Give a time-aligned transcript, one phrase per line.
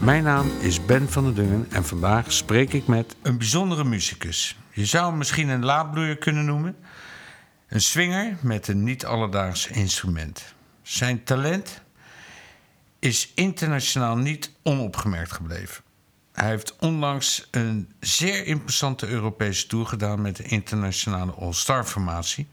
[0.00, 4.56] Mijn naam is Ben van der Dungen en vandaag spreek ik met een bijzondere muzikus.
[4.72, 6.76] Je zou hem misschien een laadbloeier kunnen noemen.
[7.68, 10.54] Een swinger met een niet alledaags instrument.
[10.82, 11.82] Zijn talent
[12.98, 15.82] is internationaal niet onopgemerkt gebleven.
[16.32, 22.46] Hij heeft onlangs een zeer imposante Europese tour gedaan met de internationale All-Star-formatie.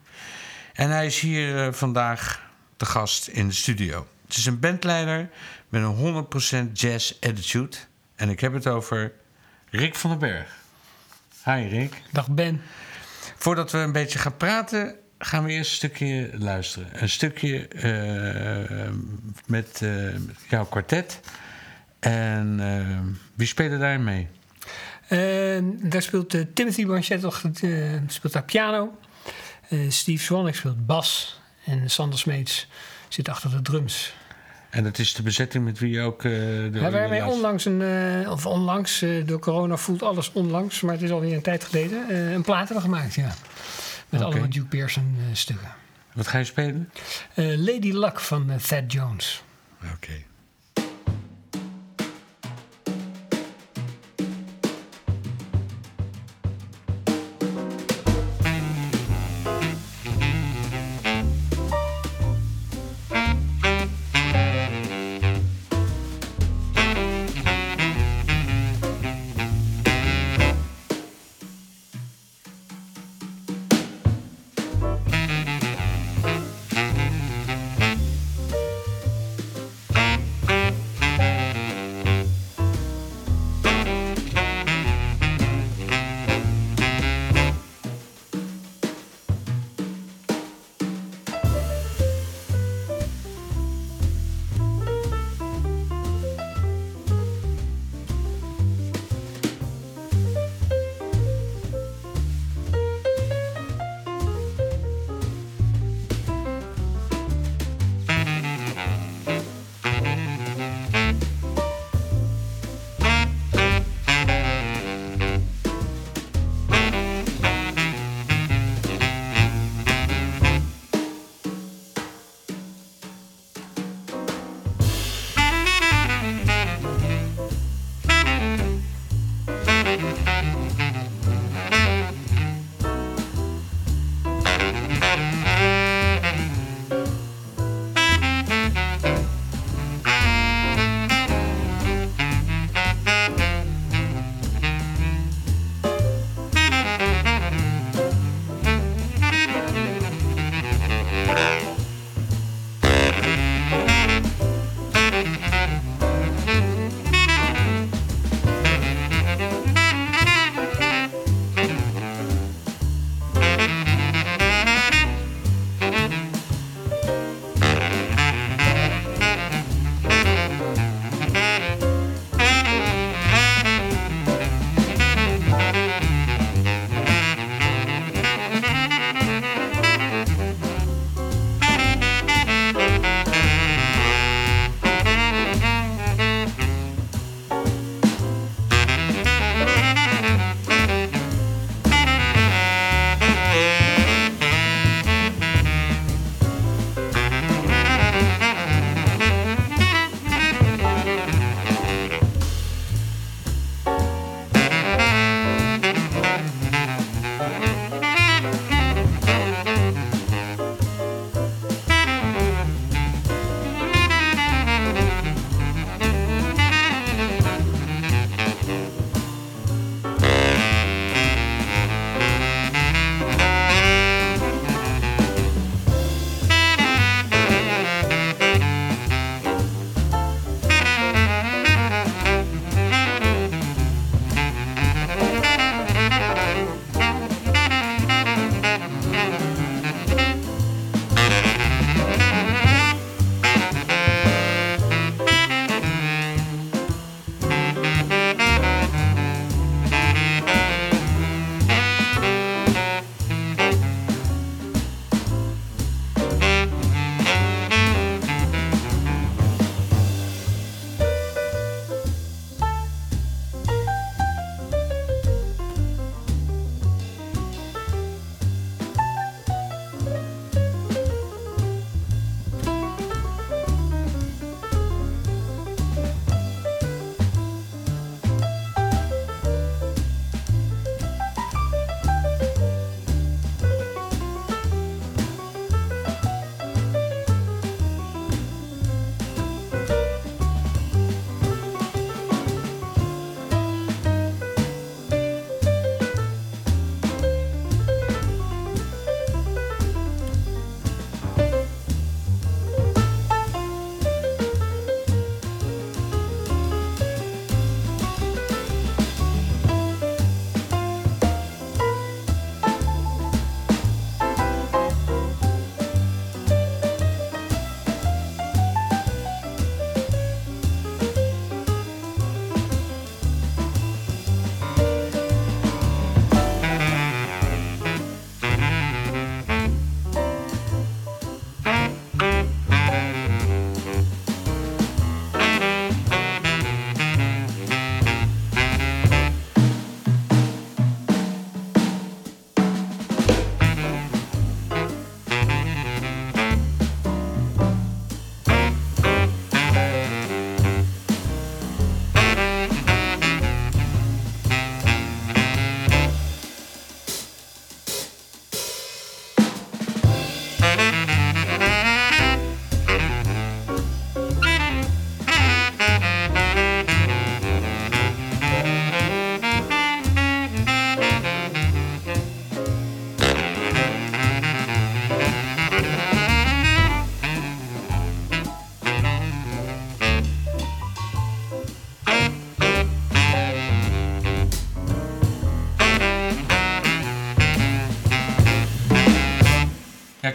[0.73, 4.07] En hij is hier eh, vandaag de gast in de studio.
[4.27, 5.29] Het is een bandleider
[5.69, 6.27] met een
[6.69, 7.77] 100% jazz attitude.
[8.15, 9.13] En ik heb het over
[9.69, 10.55] Rick van den Berg.
[11.43, 12.01] Hi Rick.
[12.11, 12.61] Dag Ben.
[13.37, 17.01] Voordat we een beetje gaan praten, gaan we eerst een stukje luisteren.
[17.01, 18.89] Een stukje eh,
[19.45, 20.15] met eh,
[20.47, 21.19] jouw kwartet.
[21.99, 22.99] En eh,
[23.33, 24.27] wie spelen daar mee?
[25.09, 27.31] Uh, daar speelt uh, Timothy Banchette
[27.61, 28.97] uh, speelt daar piano.
[29.87, 31.39] Steve Swanwick speelt bas.
[31.65, 32.67] En Sander Smeets
[33.07, 34.13] zit achter de drums.
[34.69, 36.21] En dat is de bezetting met wie je ook...
[36.21, 40.81] de ja, we hebben onlangs, een, of onlangs, door corona voelt alles onlangs...
[40.81, 43.33] maar het is alweer een tijd geleden, een platen gemaakt, ja.
[44.09, 44.31] Met okay.
[44.31, 45.73] allemaal Duke Pearson stukken.
[46.13, 46.91] Wat ga je spelen?
[47.35, 49.43] Lady Luck van Thad Jones.
[49.83, 49.93] Oké.
[49.93, 50.25] Okay.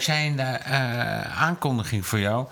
[0.02, 2.46] Ik zei in eh, aankondiging voor jou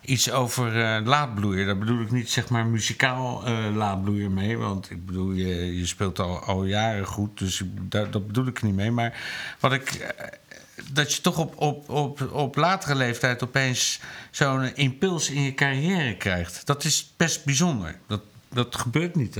[0.00, 1.06] iets over uh.
[1.06, 1.34] Daar
[1.78, 4.58] bedoel ik niet zeg maar muzikaal uh, mee.
[4.58, 7.38] Want ik bedoel, je, je speelt al, al jaren goed.
[7.38, 8.90] Dus dat, dat bedoel ik niet mee.
[8.90, 9.20] Maar
[9.60, 10.14] wat ik.
[10.92, 16.16] dat je toch op, op, op, op latere leeftijd opeens zo'n impuls in je carrière
[16.16, 16.66] krijgt.
[16.66, 17.98] Dat is best bijzonder.
[18.06, 19.38] Dat, dat gebeurt niet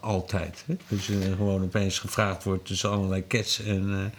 [0.00, 0.64] altijd.
[0.66, 0.76] Hè?
[0.88, 4.12] Dat je gewoon opeens gevraagd wordt tussen allerlei cats en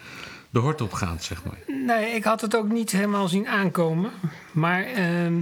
[0.53, 1.57] de hort op gaat, zeg maar.
[1.85, 4.11] Nee, ik had het ook niet helemaal zien aankomen.
[4.51, 5.41] Maar uh,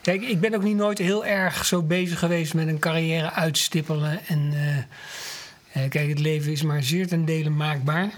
[0.00, 4.26] kijk, ik ben ook niet nooit heel erg zo bezig geweest met een carrière uitstippelen.
[4.26, 4.52] En
[5.72, 8.10] uh, kijk, het leven is maar zeer ten dele maakbaar.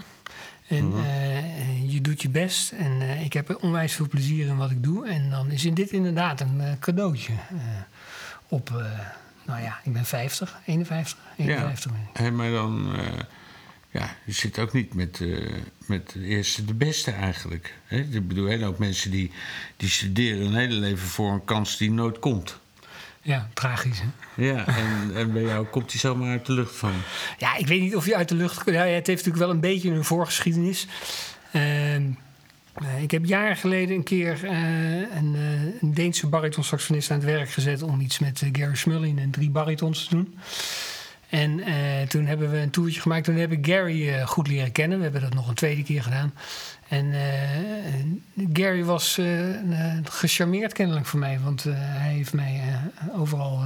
[0.69, 1.89] En mm -hmm.
[1.89, 2.73] je doet je best.
[2.73, 5.09] En ik heb onwijs veel plezier in wat ik doe.
[5.09, 7.33] En dan is dit inderdaad een cadeautje
[8.49, 8.71] op
[9.47, 12.21] nou ja, ik ben 50, 51, 51 ja.
[12.23, 12.97] Hey, maar dan,
[13.93, 15.53] ja, je zit ook niet met, uh,
[15.87, 17.75] met de eerste de beste eigenlijk.
[17.85, 17.99] Hè?
[17.99, 19.31] Ik bedoel, heel ook mensen die,
[19.77, 22.61] die studeren hun hele leven voor een kans die nooit komt.
[23.23, 24.45] Ja, tragisch hè?
[24.45, 26.93] Ja, en, en bij jou komt hij zomaar uit de lucht van?
[27.39, 28.71] Ja, ik weet niet of hij uit de lucht...
[28.71, 30.87] Ja, het heeft natuurlijk wel een beetje een voorgeschiedenis.
[31.53, 31.97] Uh,
[33.01, 34.51] ik heb jaren geleden een keer uh,
[35.17, 35.35] een,
[35.81, 40.05] een, Deense baritonsaxofonist aan het werk gezet om iets met Gary Smullin en drie baritons
[40.05, 40.35] te doen.
[41.33, 41.61] En
[42.09, 43.25] toen hebben we een toertje gemaakt.
[43.25, 44.99] Toen heb ik Gary goed leren kennen.
[44.99, 46.33] We hebben dat nog een tweede keer gedaan.
[46.89, 47.15] En
[48.53, 49.21] Gary was
[50.05, 52.63] gecharmeerd kennelijk voor mij, want hij heeft mij
[53.17, 53.65] overal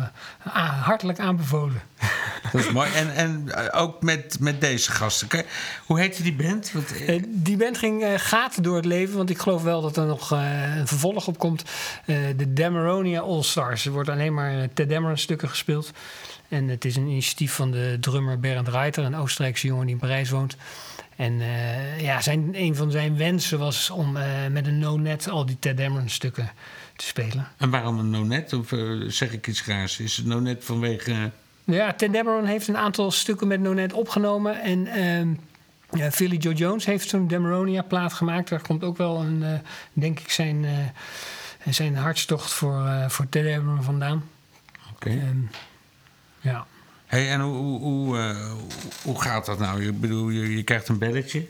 [0.82, 1.82] hartelijk aanbevolen.
[2.52, 2.90] Dat is mooi.
[2.92, 5.28] En, en ook met, met deze gasten.
[5.86, 6.72] Hoe heette die band?
[6.72, 6.92] Want...
[7.26, 10.86] die band ging gaten door het leven, want ik geloof wel dat er nog een
[10.86, 11.64] vervolg op komt.
[12.36, 13.86] de Damaronia All Stars.
[13.86, 15.92] Er wordt alleen maar Ted Dameron stukken gespeeld.
[16.48, 20.00] En het is een initiatief van de drummer Bernd Reiter, een Oostenrijkse jongen die in
[20.00, 20.56] Parijs woont.
[21.16, 25.46] En uh, ja, zijn, een van zijn wensen was om uh, met een no-net al
[25.46, 26.50] die Ted Dameron stukken
[26.96, 27.48] te spelen.
[27.56, 28.52] En waarom een no-net?
[28.52, 30.00] Of uh, zeg ik iets raars?
[30.00, 31.30] Is het no-net vanwege...
[31.64, 34.62] Ja, Ted Dameron heeft een aantal stukken met no-net opgenomen.
[34.62, 35.28] En ehm,
[35.98, 38.48] ja, Philly Joe Jones heeft zo'n Damaronia-plaat gemaakt.
[38.48, 39.44] Daar komt ook wel, een,
[39.92, 40.66] denk ik, zijn,
[41.64, 44.28] zijn hartstocht voor, voor Ted Dameron vandaan.
[44.94, 45.08] Oké.
[45.08, 45.28] Okay.
[45.28, 45.50] Um,
[46.46, 46.66] ja.
[47.06, 48.52] Hey, en hoe, hoe, hoe, uh,
[49.02, 49.82] hoe gaat dat nou?
[49.82, 51.46] Je, bedoel, je, je krijgt een belletje.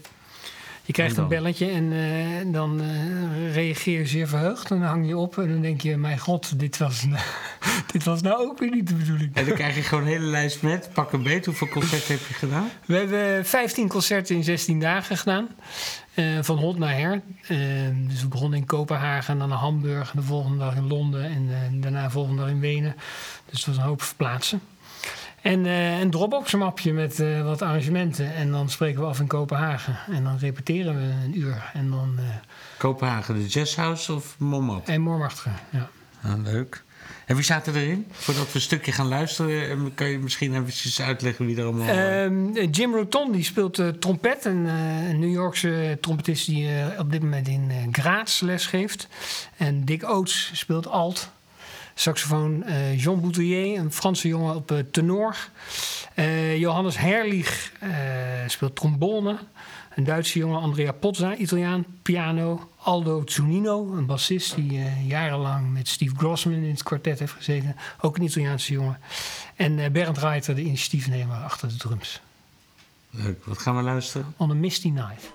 [0.87, 4.71] Je krijgt een belletje en uh, dan uh, reageer je zeer verheugd.
[4.71, 7.07] En dan hang je op en dan denk je: Mijn god, dit was,
[7.93, 9.35] dit was nou ook weer niet de bedoeling.
[9.35, 10.91] En dan krijg je gewoon een hele lijst met.
[10.93, 11.47] Pak een beet.
[11.47, 12.71] Hoeveel concerten heb je gedaan?
[12.85, 15.49] We hebben 15 concerten in 16 dagen gedaan.
[16.15, 17.23] Uh, van hot naar her.
[18.09, 20.11] dus we begonnen in Kopenhagen, dan naar Hamburg.
[20.11, 22.97] De volgende dag in Londen en daarna de volgende dag in Wenen.
[23.51, 24.61] Dus het was een hoop verplaatsen.
[25.47, 28.35] En uh, een Dropbox-mapje met uh, wat arrangementen.
[28.35, 29.99] En dan spreken we af in Kopenhagen.
[30.11, 31.71] En dan repeteren we een uur.
[31.73, 32.25] En dan, uh,
[32.79, 34.93] Kopenhagen, de Jazzhouse of Montmartre?
[34.93, 35.89] En Montmartre, ja.
[36.23, 36.85] Ah, leuk.
[37.27, 38.07] En wie zaten erin?
[38.11, 41.97] Voordat we een stukje gaan luisteren, kan je misschien eventjes uitleggen wie er allemaal...
[42.57, 44.45] Uh, Jim Rotondi speelt trompet.
[44.45, 49.09] Een, een New Yorkse trompetist die op dit moment in Graz les geeft.
[49.57, 51.31] En Dick Oates speelt alt
[51.99, 55.37] saxofoon uh, Jean Boutillier, een Franse jongen op uh, tenor.
[56.15, 57.73] Uh, Johannes Herlich
[58.47, 59.39] speelt trombone.
[59.95, 62.71] Een Duitse jongen, Andrea Pozza, Italiaan, piano.
[62.77, 67.77] Aldo Zunino, een bassist die jarenlang met Steve Grossman in het kwartet heeft gezeten.
[68.01, 68.99] Ook een Italiaanse jongen.
[69.55, 72.21] En Bernd Reiter, de initiatiefnemer achter de drums.
[73.11, 74.35] Leuk, wat gaan we luisteren?
[74.37, 75.33] On a Misty Night.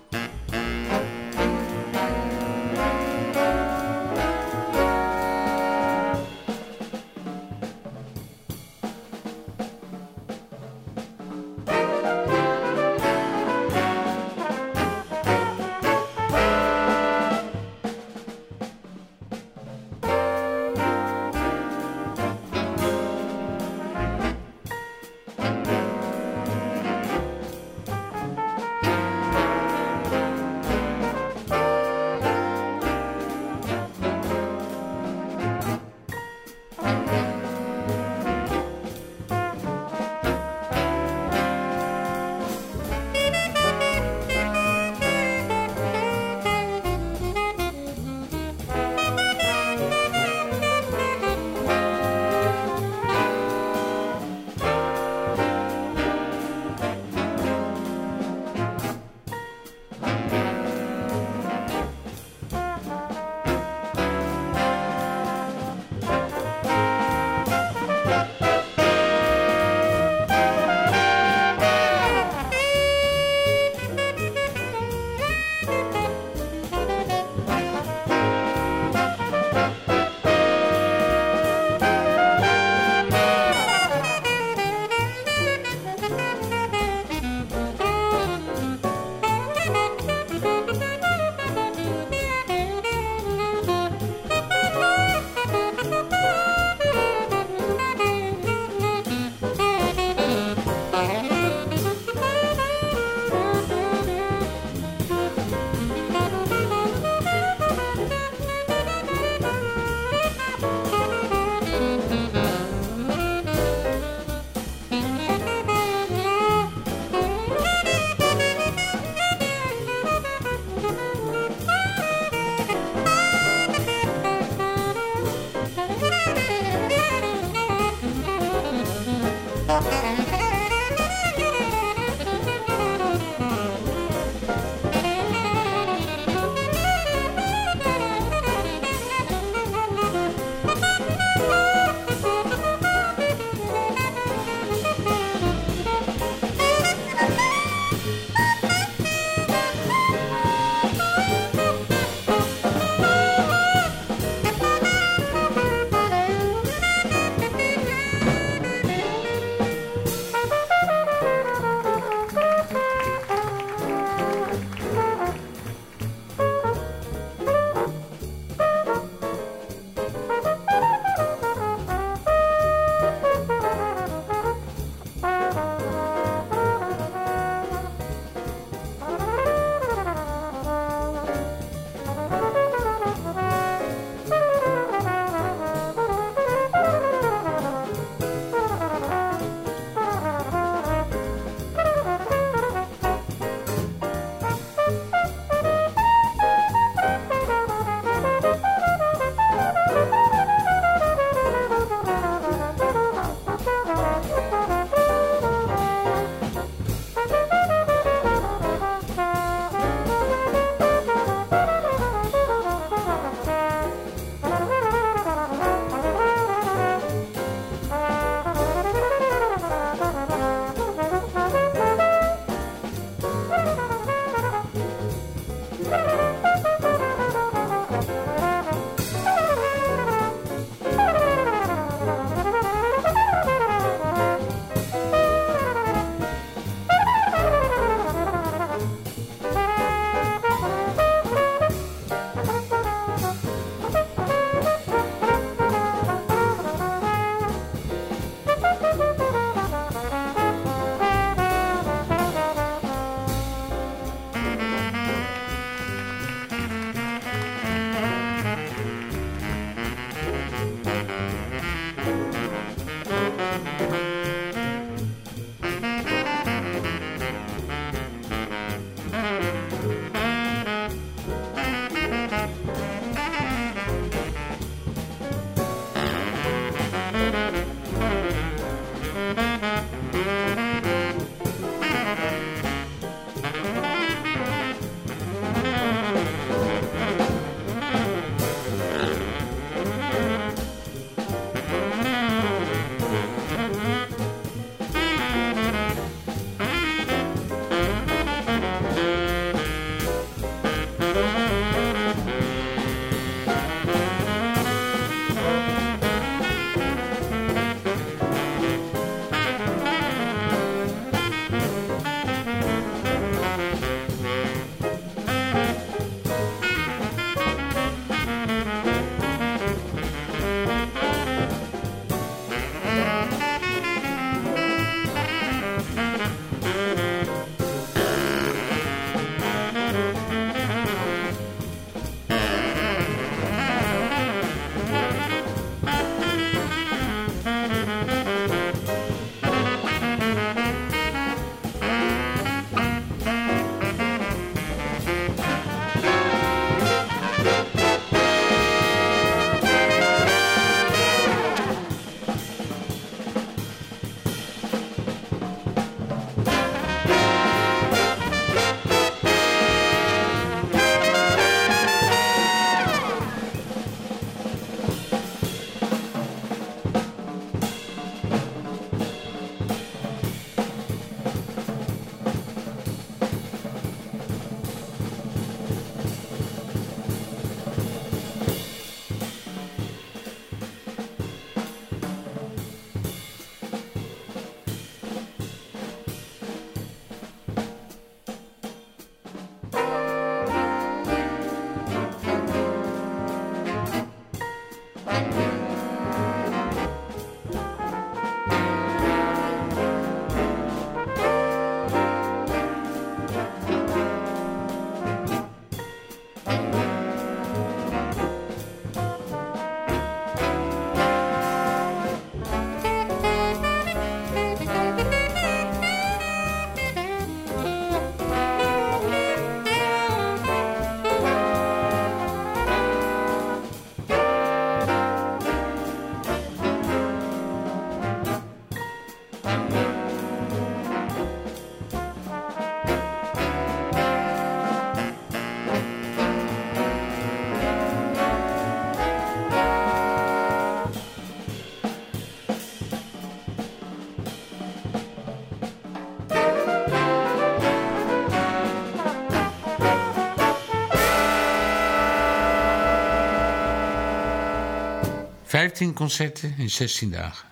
[455.62, 457.48] 15 concerten in 16 dagen.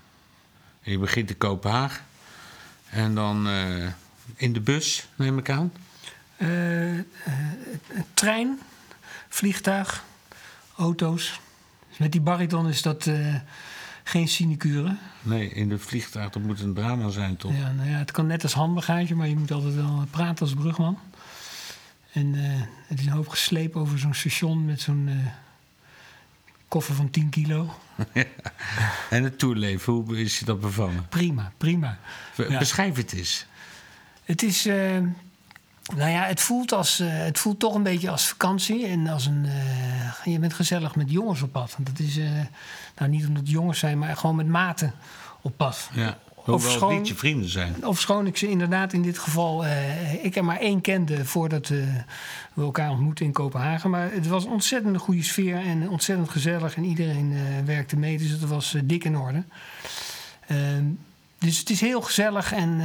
[0.81, 2.05] En je begint in Kopenhagen.
[2.89, 3.87] En dan eh,
[4.35, 5.71] in de bus, neem ik aan.
[6.37, 7.03] Eh, eh,
[8.13, 8.59] trein,
[9.27, 10.03] vliegtuig,
[10.77, 11.39] auto's.
[11.97, 13.09] Met die bariton is dat
[14.03, 14.95] geen sinecure.
[15.21, 17.51] Nee, in de vliegtuig, dat moet een drama zijn, toch?
[17.57, 20.53] Ja, nou ja, het kan net als handbagage, maar je moet altijd wel praten als
[20.53, 20.99] brugman.
[22.13, 22.33] En
[22.87, 25.09] het is een hoop geslepen over zo'n station met zo'n
[26.69, 27.73] koffer van 10 kilo.
[29.09, 31.07] En het toerleven, hoe is je dat bevallen?
[31.09, 31.97] Prima, prima.
[32.35, 32.57] Ja.
[32.59, 33.45] Beschrijf het eens.
[34.23, 34.97] Het is, eh,
[35.95, 38.85] nou ja, het voelt, als, eh, het voelt toch een beetje als vakantie.
[38.85, 41.73] En als een, eh, je bent gezellig met jongens op pad.
[41.75, 42.29] Want dat is, eh,
[42.97, 44.93] nou niet omdat het jongens zijn, maar gewoon met maten
[45.41, 45.89] op pad.
[45.93, 46.17] Ja.
[46.43, 47.87] Hoewel het schoon- niet je vrienden zijn.
[47.87, 51.69] Of schoon ik ze inderdaad in dit geval, eh, ik er maar één kende voordat
[51.69, 51.77] eh,
[52.53, 53.89] we elkaar ontmoetten in Kopenhagen.
[53.89, 58.17] Maar het was een ontzettend goede sfeer en ontzettend gezellig en iedereen eh, werkte mee.
[58.17, 59.43] Dus het was dik in orde.
[60.47, 60.83] Ehm,
[61.39, 62.79] dus het is heel gezellig en,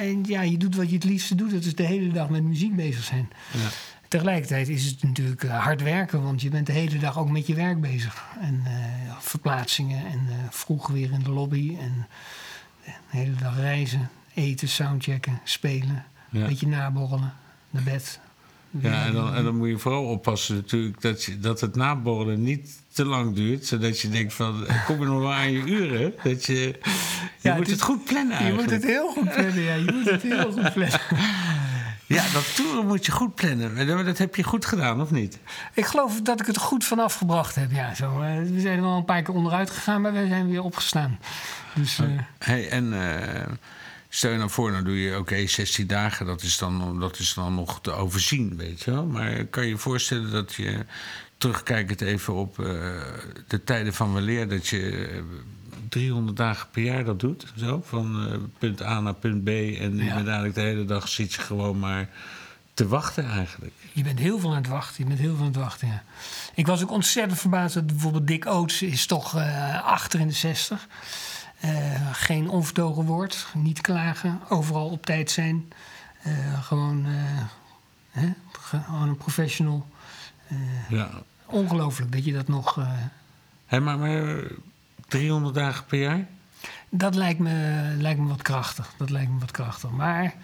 [0.00, 1.50] en ja, je doet wat je het liefste doet.
[1.50, 3.28] Dat is de hele dag met muziek bezig zijn.
[3.52, 3.68] Ja.
[4.08, 7.54] Tegelijkertijd is het natuurlijk hard werken, want je bent de hele dag ook met je
[7.54, 8.24] werk bezig.
[8.40, 8.62] En
[9.20, 12.06] verplaatsingen en vroeg weer in de lobby en
[13.10, 16.40] de hele dag reizen, eten, soundchecken, spelen, Ja.
[16.40, 17.32] een beetje naborrelen,
[17.70, 18.20] naar bed.
[18.70, 22.42] Ja, en dan, en dan moet je vooral oppassen natuurlijk dat, je, dat het naborrelen
[22.42, 23.66] niet te lang duurt.
[23.66, 26.12] Zodat je denkt van, kom je nog wel aan je uren?
[26.22, 26.78] Dat je, je
[27.40, 28.70] Ja, moet het goed plannen Je eigenlijk.
[28.70, 29.74] moet het heel goed plannen, ja.
[29.74, 31.00] Je moet het heel goed plannen.
[32.06, 33.76] Ja, dat toeren moet je goed plannen.
[33.76, 35.38] En Dat, heb je goed gedaan, of niet?
[35.74, 37.70] Ik geloof dat ik het goed vanaf gebracht heb.
[37.70, 40.62] Ja, zo, eh, we zijn wel een paar keer onderuit gegaan, maar we zijn weer
[40.62, 41.18] opgestaan.
[41.74, 42.06] Dus eh,
[42.38, 43.52] Hey, en eh,
[44.08, 47.34] stel je nou voor, nou doe je oké 16 dagen, dat is, dan, dat is
[47.34, 49.06] dan nog te overzien, weet je wel.
[49.06, 50.84] Maar kan je je voorstellen dat je,
[51.38, 52.56] terugkijkend even op
[53.46, 55.08] de tijden van weleer, dat je
[55.88, 57.52] 300 dagen per jaar dat doet?
[57.56, 59.48] Zo, van eh, punt A naar punt B.
[59.48, 60.14] En Ja.
[60.14, 62.08] uiteindelijk de hele dag zit je gewoon maar
[62.74, 63.72] te wachten eigenlijk.
[63.92, 65.02] Je bent heel veel aan het wachten.
[65.02, 66.02] Je bent heel veel aan het wachten, ja.
[66.54, 70.34] Ik was ook ontzettend verbaasd dat bijvoorbeeld Dick Oates is toch eh, achter in de
[70.34, 70.86] 60.
[71.60, 71.70] Eh,
[72.12, 75.68] geen onvertogen woord, niet klagen, overal op tijd zijn.
[76.62, 77.04] Gewoon,
[78.10, 79.86] hè, ge- gewoon een professional.
[80.88, 81.10] Ja.
[81.46, 82.78] Ongelooflijk dat je dat nog...
[83.66, 84.42] Hé, maar, maar
[85.08, 86.26] 300 dagen per jaar?
[86.90, 88.94] dat lijkt me, lijkt me wat krachtig.
[88.98, 89.90] Dat lijkt me wat krachtig.
[89.90, 90.34] Maar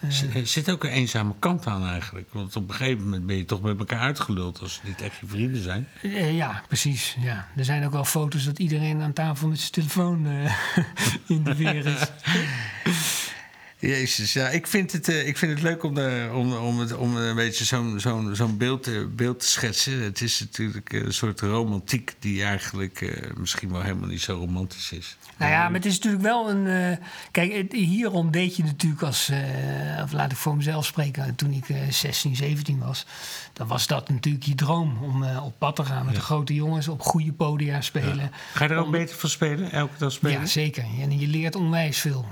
[0.00, 2.28] Er er zit ook een eenzame kant aan eigenlijk.
[2.32, 5.16] Want op een gegeven moment ben je toch met elkaar uitgeluld als ze niet echt
[5.20, 5.88] je vrienden zijn.
[6.02, 7.16] Eh, ja, precies.
[7.20, 7.48] Ja.
[7.56, 10.52] Er zijn ook wel foto's dat iedereen aan tafel met zijn telefoon eh,
[11.36, 12.00] in de weer is.
[13.80, 16.96] Jezus, ja, ik vind het, eh, ik vind het leuk om, de, om, om, het,
[16.96, 20.02] om een beetje zo'n zo'n zo'n beeld, eh, beeld te schetsen.
[20.02, 24.92] Het is natuurlijk een soort romantiek die eigenlijk eh, misschien wel helemaal niet zo romantisch
[24.92, 25.16] is.
[25.38, 26.66] Nou ja, maar het is natuurlijk wel een.
[26.66, 26.96] eh,
[27.30, 29.28] kijk, het- hierom deed je natuurlijk als.
[29.28, 31.34] eh, of laat ik voor mezelf spreken.
[31.34, 33.06] Toen ik eh, 16, 17 was.
[33.52, 34.98] Dan was dat natuurlijk je droom.
[35.02, 36.88] Om eh, op pad te gaan met de grote jongens.
[36.88, 38.30] Op goede podia spelen.
[38.54, 39.72] Ga je er ook Om- beter van spelen?
[39.72, 40.40] Elke dag spelen?
[40.40, 40.84] Ja, zeker.
[41.00, 42.26] En je leert onwijs veel.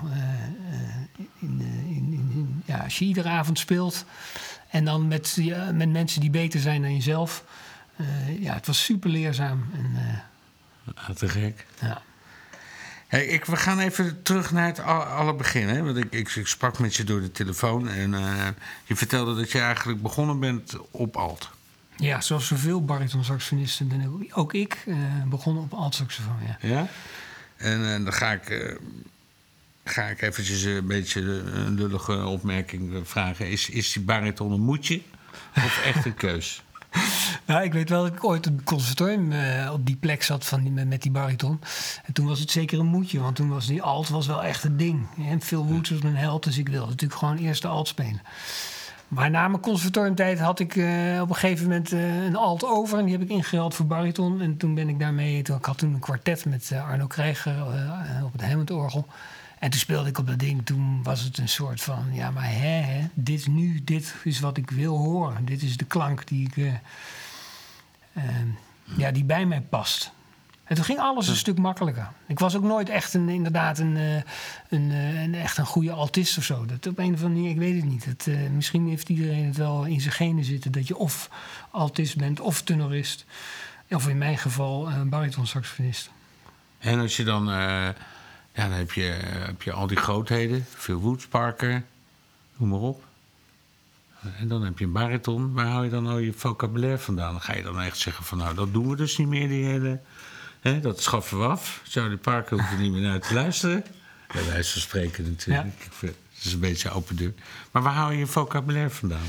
[1.40, 4.04] Eh, eh, in, eh, in, in, in- ja, als je iedere avond speelt.
[4.70, 7.44] En dan met, ja, met mensen die beter zijn dan jezelf.
[7.96, 9.66] eh, ja, het was super leerzaam.
[9.74, 10.18] En, eh,
[10.94, 11.66] Ah, te gek.
[11.80, 12.02] ja.
[13.08, 15.68] Hey, ik, we gaan even terug naar het al- allerbegin.
[15.68, 15.82] Hè?
[15.82, 17.88] Want ik, ik, ik sprak met je door de telefoon.
[17.88, 18.46] En eh,
[18.84, 21.50] je vertelde dat je eigenlijk begonnen bent op alt.
[21.96, 24.94] Ja, zoals zoveel baritonsaxofonisten ben ook, ook ik eh,
[25.26, 26.38] begonnen op altsaxofoon.
[26.46, 26.68] Ja.
[26.68, 26.86] Ja?
[27.56, 28.74] En eh, dan ga ik, eh,
[29.88, 33.50] ga ik eventjes een beetje een lullige opmerking eh, vragen.
[33.50, 35.00] Is, is die bariton een moedje
[35.56, 36.62] of echt een keus?
[37.46, 40.46] Nou, ik weet wel dat ik ooit op het conservatorium eh, op die plek zat
[40.46, 41.60] van die, met, die bariton.
[42.04, 44.62] En toen was het zeker een moedje, want toen was die alt was wel echt
[44.62, 45.06] het ding.
[45.28, 48.20] En Phil Woods was mijn held, dus ik wilde natuurlijk gewoon eerst de alt spelen.
[49.08, 52.98] Maar na mijn conservatoriumtijd had ik eh, op een gegeven moment eh, een alt over.
[52.98, 54.40] En die heb ik ingeruild voor bariton.
[54.40, 55.42] En toen ben ik daarmee...
[55.42, 59.06] Toen, ik had toen een kwartet met eh, Arno Krijger eh, op het Hammond-orgel.
[59.58, 60.66] En toen speelde ik op dat ding.
[60.66, 62.04] Toen was het een soort van...
[62.12, 63.84] Ja, maar hè, hè dit nu...
[63.84, 65.44] Dit is wat ik wil horen.
[65.44, 66.56] Dit is de klank die ik...
[66.56, 66.74] eh,
[68.12, 68.24] eh,
[68.96, 70.12] ja, die bij mij past.
[70.68, 72.08] En toen ging alles een stuk makkelijker.
[72.26, 74.14] Ik was ook nooit echt een, inderdaad een, eh,
[74.68, 76.66] een, eh, een, echt een goede altist of zo.
[76.66, 78.04] Dat op een of andere manier, ik weet het niet.
[78.04, 80.72] Het, eh, misschien heeft iedereen het wel in zijn genen zitten...
[80.72, 81.30] dat je of
[81.70, 83.24] altist bent of tenorist.
[83.90, 86.10] Of in mijn geval uh, baritonsaxofonist.
[86.78, 87.48] En als je dan...
[88.58, 89.02] ja, dan heb je,
[89.46, 90.66] heb je al die grootheden.
[90.76, 91.84] Phil Woods, Parker,
[92.56, 93.04] noem maar op.
[94.38, 95.52] En dan heb je een bariton.
[95.52, 97.32] Waar hou je dan al je vocabulaire vandaan?
[97.32, 99.64] Dan ga je dan echt zeggen van nou, dat doen we dus niet meer, die
[99.64, 100.00] hele...
[100.60, 101.80] Hè, dat schaffen we af.
[101.88, 103.84] Charlie Parker hoeft er niet meer naar te luisteren.
[104.32, 105.88] Bij wijze van spreken natuurlijk.
[106.00, 107.34] Het is een beetje open deur.
[107.70, 109.26] Maar waar hou je je vocabulaire vandaan?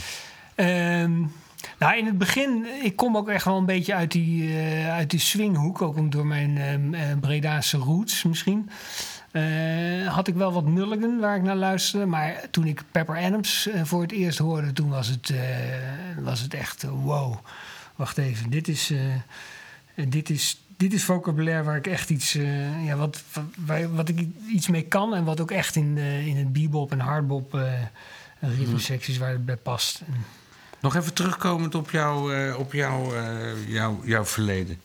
[0.56, 1.20] Ehm,
[1.80, 5.10] nou, in het begin, ik kom ook echt wel een beetje uit die, eh, uit
[5.10, 8.70] die swinghoek, ook door mijn Bredaanse roots misschien.
[9.32, 13.68] Eh, had ik wel wat Mulligan waar ik naar luisterde, maar toen ik Pepper Adams
[13.68, 15.39] eh, voor het eerst hoorde, toen was het, eh,
[16.20, 17.36] was het echt wow.
[17.96, 18.94] Wacht even, dit is,
[19.96, 22.34] dit is, dit is vocabulaire waar ik echt iets,
[22.86, 26.38] ja, wat, wat, waar- wat ik iets mee kan en wat ook echt in, in
[26.38, 27.60] het bebop en hardbop
[28.39, 30.02] ritmesecties waar het bij past.
[30.82, 34.82] Nog even terugkomend op, jouw eh, op jouw eh, jouw jouw verleden.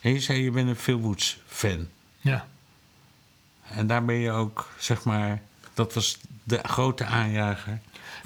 [0.00, 1.86] En je zei je bent een Phil Woods fan.
[2.20, 2.46] Ja.
[3.74, 5.40] En daar ben je ook, zeg maar...
[5.74, 7.78] Dat was de grote aanjager.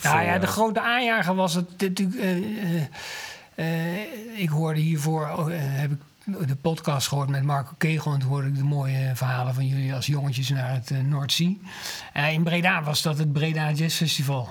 [0.02, 2.18] Nou voor ja, de grote aanjager was het natuurlijk.
[2.18, 2.36] eh,
[2.74, 2.86] eh,
[3.54, 5.98] eh, ik hoorde hiervoor, oh, heb ik
[6.48, 8.12] de podcast gehoord met Marco Kegel.
[8.12, 11.60] En toen hoorde ik de mooie verhalen van jullie als jongetjes naar het uh, Noordzee.
[12.30, 14.48] In Breda was dat het Breda Jazz Festival.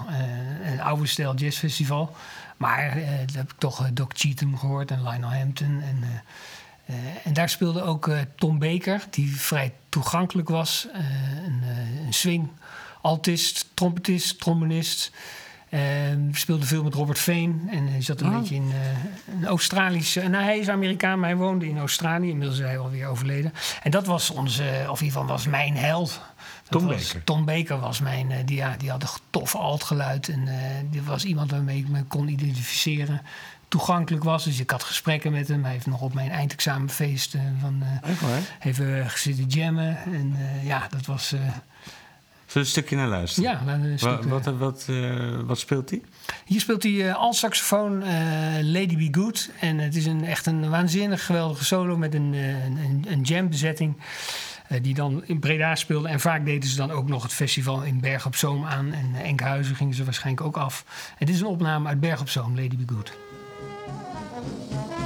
[0.64, 2.16] een oude stijl jazz festival.
[2.58, 2.94] Maar
[3.26, 5.82] dat heb ik toch Doc Cheatham gehoord en Lionel Hampton.
[5.82, 6.04] En,
[7.24, 10.88] en daar speelde ook eh, Tom Baker, die vrij toegankelijk was.
[10.94, 11.00] Eh,
[11.46, 12.48] een, eh, een swing
[13.02, 15.12] altist, trompetist, trombonist.
[15.70, 17.68] Ehm, speelde veel met Robert Veen.
[17.72, 18.40] En hij zat een Oh.
[18.40, 20.22] beetje in eh, een Australische...
[20.28, 22.30] Nou, hij is Amerikaan, maar hij woonde in Australië.
[22.30, 23.54] Inmiddels is hij alweer overleden.
[23.84, 24.64] En dat was onze...
[24.64, 26.22] Of in ieder geval was mijn held.
[26.70, 27.24] Tom Baker.
[27.24, 28.32] Tom Baker was mijn...
[28.32, 30.30] eh, die, ja, die had een tof altgeluid.
[30.30, 30.56] En eh
[30.92, 33.22] dit was iemand waarmee ik me kon identificeren.
[33.70, 34.44] Toegankelijk was.
[34.44, 35.64] Dus ik had gesprekken met hem.
[35.64, 37.84] Hij heeft nog op mijn eindexamenfeest eh, van...
[38.04, 39.98] eh, even zitten jammen.
[39.98, 41.32] En eh, ja, dat was...
[41.32, 41.54] eh, Zullen
[42.46, 43.50] we een stukje naar luisteren?
[43.52, 46.02] ja, laten we een Wa- stuk, Wat, wat, eh, wat speelt hij?
[46.46, 48.12] Hier speelt hij uh, alt-saxofoon eh,
[48.62, 49.50] Lady Be Good.
[49.60, 53.98] En het is een, echt een waanzinnig geweldige solo met een, een, een jam-bezetting.
[54.68, 56.08] eh, die dan in Breda speelde.
[56.08, 58.94] En vaak deden ze dan ook nog het festival in Berg op Zoom aan.
[58.94, 60.86] En Enkhuizen gingen ze waarschijnlijk ook af.
[61.20, 63.12] Dit is een opname uit Berg op Zoom, Lady Be Good.
[64.42, 64.99] Thank you.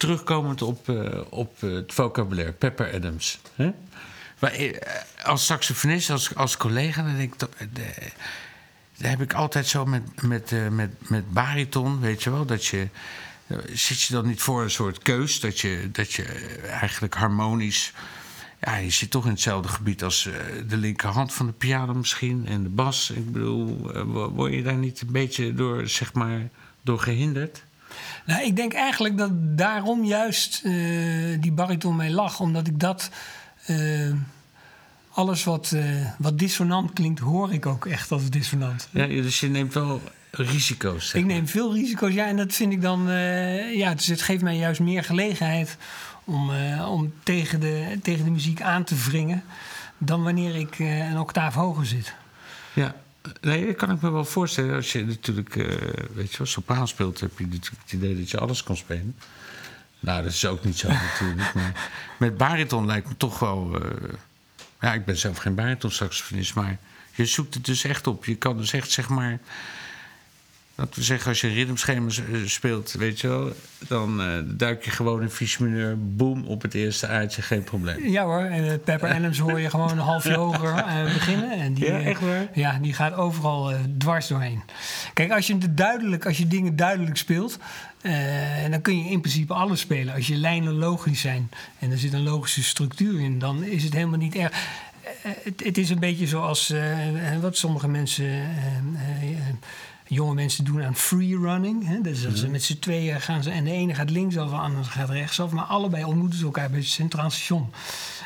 [0.00, 3.40] Terugkomend op, eh, op eh, het vocabulaire, Pepper Adams.
[3.54, 3.70] Hè?
[4.38, 4.76] Maar, eh,
[5.24, 7.48] als saxofonist, als, als collega, dan denk ik...
[7.58, 12.64] eh, de- heb ik altijd zo met, met, met, met bariton, weet je wel, dat
[12.66, 12.88] je...
[13.72, 16.22] Zit je dan niet voor een soort keus dat je, dat je
[16.70, 17.92] eigenlijk harmonisch.
[18.60, 20.28] Ja, je zit toch in hetzelfde gebied als
[20.68, 23.10] de linkerhand van de piano misschien en de bas.
[23.10, 26.48] Ik bedoel, wo- word je daar niet een beetje door, zeg maar,
[26.82, 27.62] door gehinderd?
[28.26, 30.72] Nou, ik denk eigenlijk dat daarom juist eh,
[31.40, 32.40] die bariton mij lag.
[32.40, 33.10] Omdat ik dat...
[33.66, 33.76] eh,
[35.12, 35.84] alles wat, eh,
[36.18, 38.88] wat dissonant klinkt, hoor ik ook echt als dissonant.
[38.90, 41.08] Ja, dus je neemt wel risico's.
[41.08, 43.10] zeg Ik neem veel risico's, ja, en dat vind ik dan,
[43.72, 45.76] ja, dus het geeft mij juist meer gelegenheid
[46.24, 46.50] om,
[46.86, 49.42] om tegen, de, tegen de muziek aan te wringen
[49.98, 52.14] dan wanneer ik een octaaf hoger zit.
[52.72, 52.94] Ja,
[53.40, 54.74] nee, dat kan ik me wel voorstellen.
[54.74, 55.66] Als je natuurlijk, eh,
[56.14, 59.16] weet je wel, sopraan speelt, heb je natuurlijk het idee dat je alles kan spelen.
[60.00, 61.54] Nou, dat is ook niet zo natuurlijk.
[61.54, 63.78] Maar met bariton lijkt me toch wel...
[63.82, 64.12] eh,
[64.80, 66.78] ja, ik ben zelf geen bariton-saxofonist, maar
[67.14, 68.24] je zoekt het dus echt op.
[68.24, 69.38] Je kan dus echt, zeg maar...
[70.80, 73.52] Laten we zeggen, als je ritmeschema s- eh, speelt, weet je wel...
[73.88, 78.08] dan eh, duik je gewoon in vies mineur, boem, op het eerste aardje, geen probleem.
[78.08, 81.50] Ja hoor, en eh, Pepper Adams hoor je gewoon een halfje hoger eh, beginnen.
[81.50, 82.48] En die, Ja, echt waar?
[82.54, 84.62] Ja, die gaat overal dwars doorheen.
[85.14, 87.58] Kijk, als je, het duidelijk, als je dingen duidelijk speelt,
[88.00, 88.12] eh,
[88.70, 90.14] dan kun je in principe alles spelen.
[90.14, 93.94] Als je lijnen logisch zijn en er zit een logische structuur in, dan is het
[93.94, 94.52] helemaal niet erg.
[95.42, 96.72] Het, het is een beetje zoals
[97.40, 98.26] wat sommige mensen,
[100.14, 101.86] jonge mensen doen aan freerunning.
[101.86, 102.00] Hè?
[102.00, 104.84] Dus dat ze met z'n tweeën gaan ze en de ene gaat linksaf, de andere
[104.84, 107.72] gaat rechtsaf, maar allebei ontmoeten ze elkaar bij het centraal station.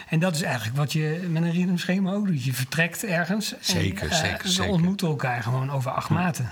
[0.09, 2.45] En dat is eigenlijk wat je met een ritmeschema ook doet.
[2.45, 3.53] Je vertrekt ergens.
[3.53, 4.73] en, Zeker, eh, zeker, Ze zeker.
[4.73, 6.51] ontmoeten elkaar gewoon over acht maten.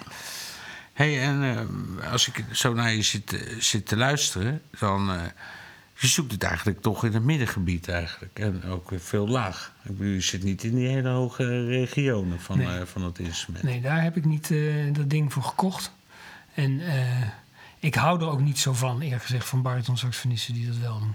[0.92, 5.10] Hé, hey, en eh, als ik zo naar je zit, eh, zit te luisteren, dan.
[6.02, 8.38] Je zoekt het eigenlijk toch in het middengebied eigenlijk.
[8.38, 9.72] En ook veel laag.
[9.98, 12.66] Je zit niet in die hele hoge regionen van, Nee.
[12.66, 13.64] eh, van het instrument.
[13.64, 14.58] Nee, daar heb ik niet eh,
[14.92, 15.92] dat ding voor gekocht.
[16.54, 17.26] En eh,
[17.78, 21.14] ik hou er ook niet zo van, eerlijk gezegd, van baritonsaxofonisten die dat wel doen.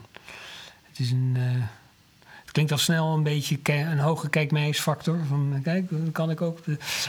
[0.90, 1.36] Het is een...
[2.42, 5.20] het klinkt al snel een beetje een hoge kijkmijsfactor.
[5.28, 6.60] Van kijk, dat kan ik ook.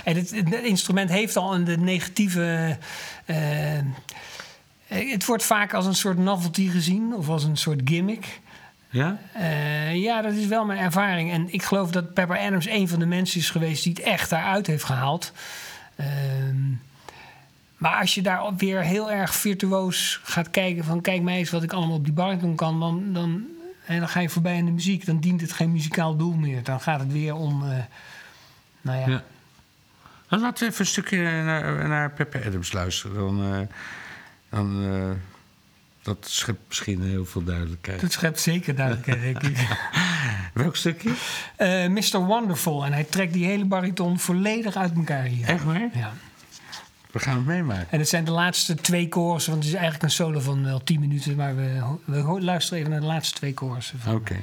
[0.04, 2.78] En het, het instrument heeft al een de negatieve.
[4.88, 8.40] Eh, het wordt vaak als een soort novelty gezien of als een soort gimmick.
[8.90, 9.18] Ja?
[9.32, 11.32] Eh, ja, dat is wel mijn ervaring.
[11.32, 14.30] En ik geloof dat Pepper Adams een van de mensen is geweest die het echt
[14.30, 15.32] daaruit heeft gehaald.
[15.96, 16.56] Ehm,
[17.76, 21.00] maar als je daar weer heel erg virtuoos gaat kijken van...
[21.00, 22.80] kijk mij eens wat ik allemaal op die bariton kan...
[22.80, 23.46] dan, dan,
[23.86, 25.06] en dan ga je voorbij aan de muziek.
[25.06, 26.62] Dan dient het geen muzikaal doel meer.
[26.62, 27.62] Dan gaat het weer om...
[27.62, 27.78] eh,
[28.80, 29.22] nou ja, Ja.
[30.28, 33.16] Dan laten we even een stukje naar, naar Pepper Adams luisteren.
[33.16, 33.68] Dan,
[34.50, 35.10] eh,
[36.02, 38.00] dat schept misschien heel veel duidelijkheid.
[38.00, 39.66] Dat schept zeker duidelijkheid, denk ik.
[40.54, 41.12] Welk stukje?
[41.56, 42.18] Eh, uh, Mr.
[42.18, 42.84] Wonderful.
[42.84, 45.46] En hij trekt die hele bariton volledig uit elkaar hier.
[45.46, 45.88] Echt waar?
[45.92, 46.12] Ja.
[47.10, 47.86] We gaan het meemaken.
[47.90, 50.84] En het zijn de laatste twee koersen, want het is eigenlijk een solo van wel
[50.84, 51.36] tien minuten.
[51.36, 53.98] Maar we, we luisteren even naar de laatste twee koersen.
[54.08, 54.36] Oké.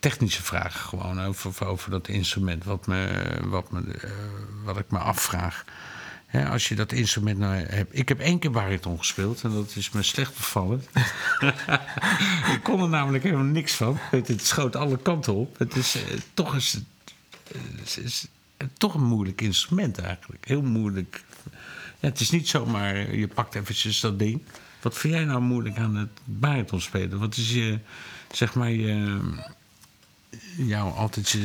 [0.00, 2.64] Technische vragen gewoon over, over dat instrument.
[2.64, 4.10] Wat, me, wat, me, eh,
[4.64, 5.64] wat ik me afvraag.
[6.50, 7.98] Als je dat instrument nou hebt.
[7.98, 10.84] Ik heb één keer bariton gespeeld en dat is me slecht bevallen.
[12.54, 13.96] ik kon er namelijk helemaal niks van.
[14.10, 15.58] Het, het schoot alle kanten op.
[15.58, 16.78] Het is eh, toch is,
[17.96, 18.26] is,
[18.78, 20.46] toch een moeilijk instrument eigenlijk.
[20.46, 21.24] Heel moeilijk.
[22.00, 24.42] Ja, het is niet zomaar, je pakt eventjes dat ding.
[24.80, 27.18] Wat vind jij nou moeilijk aan het bariton spelen?
[27.18, 27.78] Wat is je,
[28.32, 29.20] zeg maar, je,
[30.56, 31.40] jou altijd je,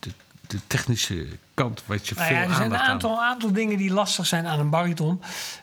[0.00, 0.10] de,
[0.46, 3.92] de technische kant wat je Nou veel ja, er zijn een aan- aantal, dingen die
[3.92, 5.20] lastig zijn aan een bariton.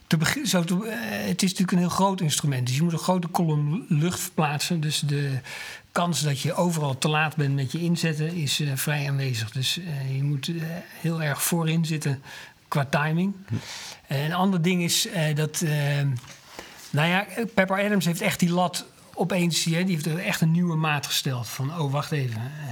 [0.08, 2.68] Te begin, zo te, eh, het is natuurlijk een heel groot instrument.
[2.68, 4.82] Dus je moet een grote kolom lucht verplaatsen.
[4.82, 5.40] Dus de
[5.92, 9.52] kans dat je overal te laat bent met je inzetten is eh, vrij aanwezig.
[9.52, 10.52] Dus eh, je moet
[11.02, 12.22] heel erg voorin zitten
[12.68, 13.34] qua timing.
[14.08, 15.64] Eh, een ander ding is dat...
[16.90, 18.86] nou ja, Pepper Adams heeft echt die lat
[19.22, 19.64] opeens...
[19.64, 21.48] hè, die heeft er echt een nieuwe maat gesteld.
[21.48, 22.42] Van, oh, wacht even...
[22.42, 22.72] eh,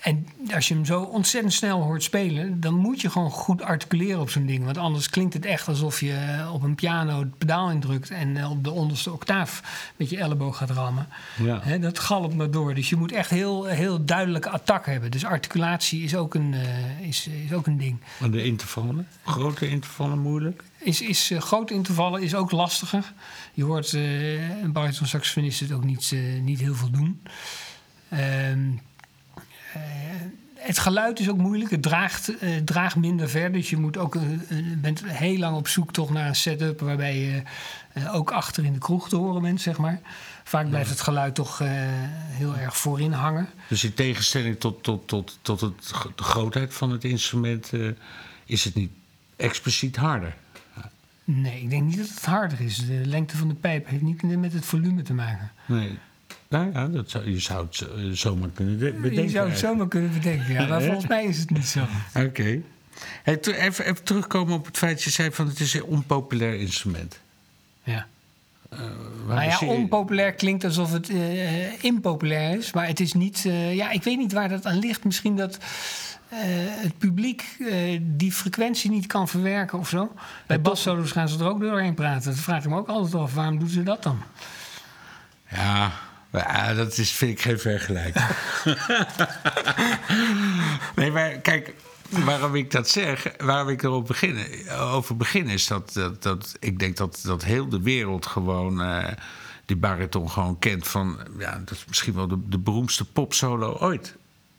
[0.00, 4.20] en als je hem zo ontzettend snel hoort spelen, dan moet je gewoon goed articuleren
[4.20, 4.64] op zo'n ding.
[4.64, 8.36] Want anders klinkt het echt alsof je eh, op een piano het pedaal indrukt en
[8.36, 9.62] eh, op de onderste octaaf
[9.96, 11.08] met je elleboog gaat rammen.
[11.42, 11.78] Ja.
[11.78, 12.74] Dat galmt maar door.
[12.74, 15.10] Dus je moet echt heel, heel duidelijke attack hebben.
[15.10, 16.54] Dus articulatie is ook een,
[17.00, 18.00] is, is ook een ding.
[18.20, 19.08] En de intervallen?
[19.24, 20.62] Grote intervallen moeilijk?
[20.82, 23.12] Is, is uh, grote intervallen is ook lastiger.
[23.54, 27.22] Je hoort uh, een bariton saxofonist het ook niet, uh, niet heel veel doen.
[28.08, 28.70] Ehm,
[30.54, 31.70] het geluid is ook moeilijk.
[31.70, 32.32] Het draagt,
[32.64, 33.52] draagt minder ver.
[33.52, 34.16] Dus je moet ook,
[34.76, 37.42] bent heel lang op zoek toch naar een setup waarbij je
[38.12, 40.00] ook achter in de kroeg te horen bent, zeg maar.
[40.44, 41.58] Vaak blijft het geluid toch
[42.30, 43.48] heel erg voorin hangen.
[43.68, 47.72] Dus in tegenstelling tot, tot, tot, tot het, de grootheid van het instrument
[48.44, 48.90] is het niet
[49.36, 50.34] expliciet harder.
[51.36, 52.86] Nee, ik denk niet dat het harder is.
[52.86, 55.50] De lengte van de pijp heeft niet met het volume te maken.
[55.66, 55.98] Nee.
[56.48, 59.22] Nou ja, dat zou, je zou het zomaar kunnen bedenken.
[59.22, 60.66] Je zou het zomaar kunnen bedenken, ja.
[60.66, 61.80] Maar volgens mij is het niet zo.
[62.14, 62.26] Oké.
[62.26, 62.62] Okay.
[63.22, 66.54] Hey, even, even, terugkomen op het feit dat je zei van het is een onpopulair
[66.54, 67.20] instrument.
[67.82, 68.06] Ja.
[68.72, 68.78] Uh,
[69.26, 72.72] nou ja, onpopulair klinkt alsof het uh, impopulair is.
[72.72, 73.44] Maar het is niet...
[73.46, 75.04] Uh, ja, ik weet niet waar dat aan ligt.
[75.04, 75.58] Misschien dat
[76.30, 77.44] het publiek
[78.00, 80.12] die frequentie niet kan verwerken of zo.
[80.46, 82.30] Bij bassolos gaan ze er ook doorheen praten.
[82.30, 83.34] Dat vraag ik me ook altijd af.
[83.34, 84.22] Waarom doen ze dat dan?
[85.50, 85.92] Ja,
[86.32, 88.24] ja, dat is, vind ik geen vergelijking.
[90.96, 91.74] nee, maar kijk,
[92.08, 94.46] waarom ik dat zeg, waarom ik erop begin,
[94.78, 99.08] over begin, is dat, dat, dat ik denk dat, dat heel de wereld gewoon uh,
[99.64, 104.16] die bariton gewoon kent van, ja, dat is misschien wel de, de beroemdste popsolo ooit.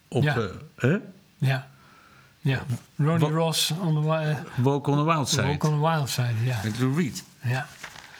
[0.07, 0.37] Op, ja.
[0.37, 0.45] Uh,
[0.77, 0.95] huh?
[1.41, 1.67] Ja.
[2.43, 2.59] Ja,
[2.97, 5.47] Ronnie Ross on the, uh, Walk on the Wild Side.
[5.47, 6.59] Walk on the Wild Side, ja.
[6.63, 7.23] Met Lou Reed.
[7.41, 7.65] Ja.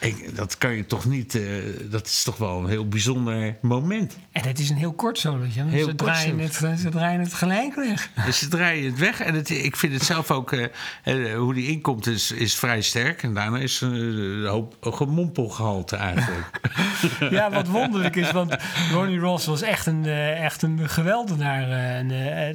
[0.01, 1.35] Ik, dat kan je toch niet.
[1.35, 4.17] Uh, dat is toch wel een heel bijzonder moment.
[4.31, 5.63] En het is een heel kort solootje.
[5.63, 8.09] Heel ze, draaien het, ze draaien het gelijk weg.
[8.25, 9.21] Dus ze draaien het weg.
[9.21, 10.51] En het, ik vind het zelf ook.
[10.51, 10.65] Uh,
[11.05, 13.23] uh, hoe die inkomt is, is vrij sterk.
[13.23, 16.59] En daarna is een hoop gemompelgehalte eigenlijk.
[17.37, 18.31] ja, wat wonderlijk is.
[18.31, 18.55] Want
[18.91, 21.69] Ronnie Ross was echt een, echt een geweldenaar.
[21.69, 22.09] En,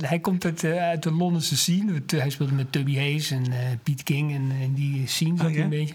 [0.05, 2.03] hij komt uit, uit de Londense scene.
[2.07, 3.45] Hij speelde met Tubby Hayes en
[3.83, 4.35] Pete King.
[4.35, 5.63] En die scene zat oh, ja?
[5.63, 5.95] een beetje.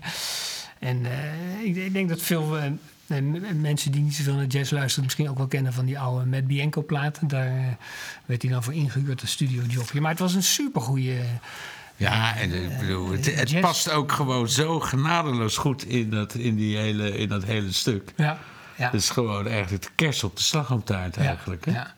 [0.81, 3.21] En uh, ik, ik, denk dat veel uh,
[3.53, 5.03] mensen die niet zoveel naar jazz luisteren...
[5.03, 7.27] misschien ook wel kennen van die oude Matt Bianco platen.
[7.27, 7.77] Daar
[8.25, 9.99] werd hij dan voor ingehuurd als studiojockey.
[10.01, 11.19] Maar het was een supergoeie...
[11.95, 16.55] Ja, en ik bedoel, het, het past ook gewoon zo genadeloos goed in dat, in
[16.55, 18.13] die hele, in dat hele stuk.
[18.15, 18.39] Ja,
[18.77, 18.85] ja.
[18.85, 21.65] Het is gewoon eigenlijk de kers op de slagroomtaart eigenlijk.
[21.65, 21.77] Ja, hè?
[21.77, 21.95] ja.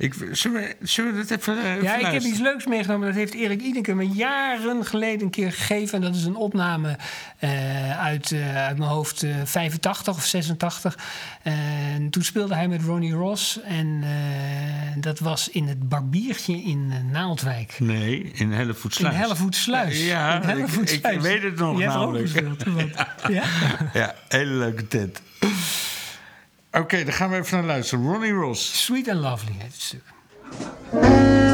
[0.00, 3.06] Ik, zullen, we, zullen we dat even uh, Ja, ik heb iets leuks meegenomen.
[3.06, 5.94] Dat heeft Erik Ideke me jaren geleden een keer gegeven.
[5.94, 6.96] En dat is een opname
[7.40, 10.98] uh, uit, uh, uit mijn hoofd 85 of 86.
[11.42, 13.60] En toen speelde hij met Ronnie Ross.
[13.62, 14.04] En
[14.96, 17.76] dat was in het Barbiertje in Naaldwijk.
[17.78, 19.14] Nee, in Hellevoetsluis.
[19.14, 20.06] In Hellevoetsluis.
[20.06, 20.92] Ja, in Hellevoetsluis.
[20.92, 22.34] Ik, ik, weet het nog Je namelijk.
[22.34, 22.96] Hebt er ook gespeeld,
[23.36, 23.44] ja?
[23.92, 25.20] ja, hele leuke tent.
[26.72, 28.04] Oké, dan gaan we even naar luisteren.
[28.04, 28.84] Ronnie Ross.
[28.84, 31.49] Sweet and Lovely heet het stuk.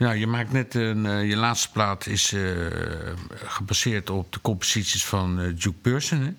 [0.00, 1.06] Nou, je maakt net een.
[1.06, 2.42] eh, je laatste plaat is eh,
[3.34, 6.36] gebaseerd op de composities van eh, Duke Pearson.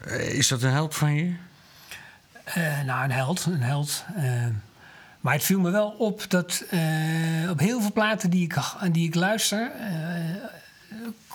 [0.00, 0.18] Hè?
[0.18, 1.34] Is dat een held van je?
[2.86, 4.04] Nou, een held, een held.
[5.20, 6.64] Maar het viel me wel op dat
[7.50, 8.54] op heel veel platen die ik,
[8.92, 9.70] die ik luister...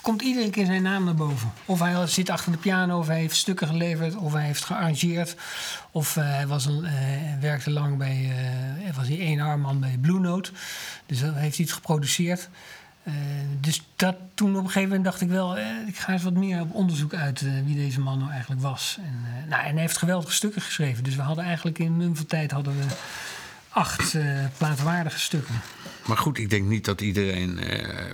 [0.04, 1.52] komt iedere keer zijn naam naar boven.
[1.64, 4.16] Of hij zit achter de piano, of hij heeft stukken geleverd...
[4.16, 5.36] of hij heeft gearrangeerd.
[5.90, 6.92] Of eh, hij was een, eh,
[7.40, 8.32] werkte lang bij...
[8.86, 10.50] eh, was hij één armman bij Blue Note.
[11.06, 12.48] Dus hij heeft iets geproduceerd...
[13.60, 16.60] Dus dat, toen op een gegeven moment dacht ik wel, ik ga eens wat meer
[16.60, 18.98] op onderzoek uit wie deze man nou eigenlijk was.
[19.00, 21.04] En, nou, en hij heeft geweldige stukken geschreven.
[21.04, 22.84] Dus we hadden eigenlijk in van tijd hadden we
[23.74, 25.54] acht eh plaatwaardige stukken.
[26.06, 27.58] Maar goed, ik denk niet dat iedereen.
[27.58, 28.10] eh,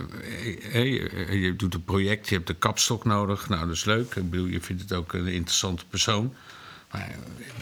[0.73, 3.49] eh, je, doet een project, je hebt de kapstok nodig.
[3.49, 4.15] Nou, dat is leuk.
[4.15, 6.33] Ik bedoel, je vindt het ook een interessante persoon.
[6.91, 7.09] Maar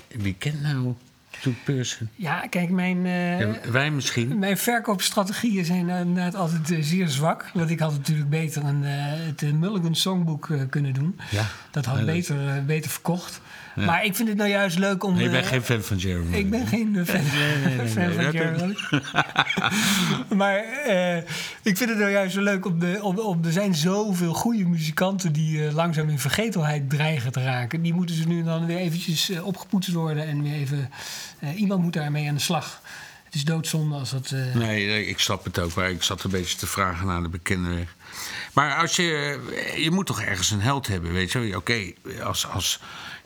[0.08, 0.96] wie kent nou
[1.42, 2.10] Duke Pearson?
[2.16, 4.40] Ja, kijk, mijn, Ja, wij misschien.
[4.40, 7.50] mijn verkoopstrategieën zijn inderdaad altijd zeer zwak.
[7.54, 11.20] Want ik had natuurlijk beter een, eh, het Mulligan Songbook eh, kunnen doen.
[11.32, 11.46] Ja.
[11.72, 13.42] Dat had beter, beter verkocht.
[13.80, 13.86] Ja.
[13.86, 15.14] Maar ik vind het nou juist leuk om...
[15.14, 16.38] Nee, je bent eh, geen fan van Jeremy.
[16.38, 18.76] Ik ben geen eh, fan, nee, nee, fan nee, van Jerry
[20.42, 21.18] maar eh,
[21.62, 24.66] ik vind het nou juist zo leuk om, de, om, om er zijn zoveel goede
[24.66, 27.82] muzikanten die eh, langzaam in vergetelheid dreigen te raken.
[27.82, 30.90] Die moeten ze nu dan weer eventjes opgepoetst worden en weer even.
[31.56, 32.82] iemand moet daarmee aan de slag.
[33.24, 34.34] Het is doodzonde als dat.
[34.54, 37.70] Nee, ik snap het ook, maar ik zat een beetje te vragen naar de bekende
[37.70, 37.96] weg.
[38.54, 39.40] Maar als je,
[39.78, 41.58] je moet toch ergens een held hebben, weet je wel?
[41.58, 42.80] Oké, als, als,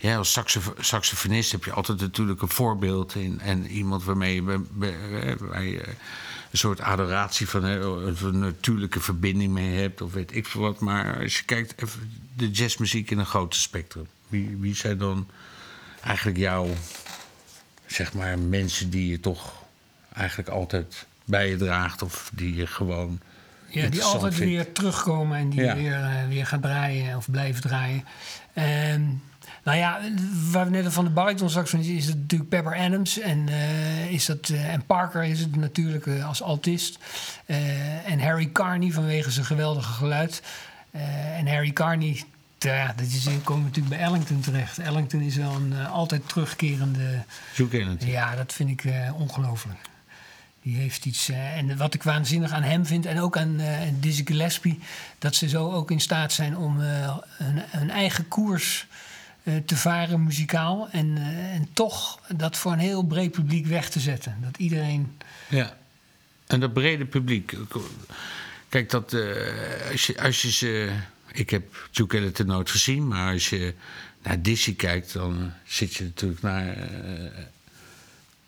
[0.03, 3.15] ja, als saxof- saxofonist heb je altijd natuurlijk een voorbeeld...
[3.15, 4.63] in, en iemand waarmee je
[5.39, 5.83] waar je
[6.51, 7.63] een soort adoratie van...
[7.63, 10.79] een natuurlijke verbinding mee hebt of weet ik veel wat.
[10.79, 14.07] Maar als je kijkt even de jazzmuziek in een groter spectrum...
[14.27, 15.27] wie, wie zijn dan
[16.01, 16.67] eigenlijk jouw
[17.85, 19.53] zeg maar, mensen die je toch
[20.13, 23.19] eigenlijk altijd bij je draagt of die je gewoon.
[23.67, 24.53] Ja, die altijd vindt.
[24.53, 25.75] weer terugkomen en die Ja.
[25.75, 28.05] weer, eh, weer gaan draaien of blijven draaien.
[28.53, 29.01] Ehm,
[29.63, 29.99] nou ja,
[30.51, 34.11] waar we net al van de bariton saxofonist is het natuurlijk Pepper Adams en, eh,
[34.11, 36.99] is dat, eh, en Parker is het natuurlijk eh, als altist.
[38.05, 40.41] En Harry Carney vanwege zijn geweldige geluid.
[41.37, 42.23] En Harry Carney,
[42.59, 44.77] ja, dat is, komen we natuurlijk bij Ellington terecht.
[44.77, 47.23] Ellington is wel een altijd terugkerende...
[47.53, 47.71] Zoek.
[47.99, 49.79] Ja, dat vind ik ongelooflijk.
[50.61, 51.29] Die heeft iets.
[51.29, 53.61] en wat ik waanzinnig aan hem vind en ook aan
[53.99, 54.79] Dizzy Gillespie,
[55.19, 58.87] dat ze zo ook in staat zijn om eh, hun, hun eigen koers
[59.65, 60.89] te varen muzikaal.
[60.91, 64.37] En, eh, en toch dat voor een heel breed publiek weg te zetten.
[64.41, 65.17] Dat iedereen.
[65.49, 65.77] Ja.
[66.47, 67.53] En dat brede publiek.
[68.69, 70.91] Kijk, dat, eh, als, je, als je ze.
[71.31, 73.73] Ik heb Duke Ellington nooit gezien, maar als je
[74.21, 76.77] naar Dizzy kijkt, dan eh, zit je natuurlijk naar.
[76.77, 77.43] eh,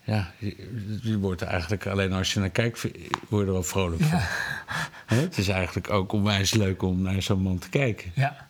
[0.04, 0.56] ja, je,
[1.02, 2.91] je wordt eigenlijk alleen als je naar kijkt, word
[3.30, 4.20] je er wel vrolijk van.
[4.20, 5.16] Ja?
[5.24, 8.12] Het is eigenlijk ook onwijs leuk om naar zo'n man te kijken.
[8.16, 8.48] ja.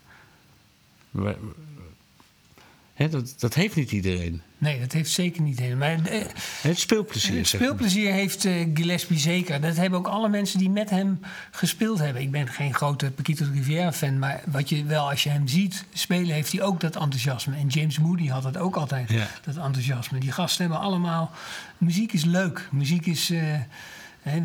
[3.09, 4.41] Dat, dat heeft niet iedereen.
[4.57, 5.97] Nee, dat heeft zeker niet helemaal.
[5.97, 6.21] Maar, eh,
[6.61, 7.37] Het speelplezier.
[7.37, 9.61] Het speelplezier heeft eh, Gillespie zeker.
[9.61, 11.19] Dat hebben ook alle mensen die met hem
[11.51, 12.21] gespeeld hebben.
[12.21, 15.47] Ik ben geen grote Paquito de Riviera fan, maar wat je wel als je hem
[15.47, 17.55] ziet spelen, heeft hij ook dat enthousiasme.
[17.55, 19.27] En James Moody had dat ook altijd, Ja.
[19.43, 20.19] dat enthousiasme.
[20.19, 21.31] Die gasten hebben allemaal.
[21.77, 22.67] Muziek is leuk.
[22.71, 23.29] Muziek is.
[23.29, 23.53] eh,